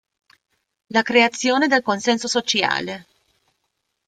[0.87, 3.05] La creazione del consenso sociale.